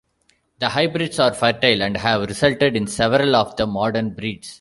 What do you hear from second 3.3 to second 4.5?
of the modern breeds.